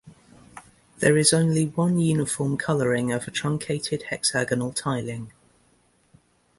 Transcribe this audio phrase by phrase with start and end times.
[0.97, 5.31] There is only one uniform coloring of a truncated hexagonal tiling.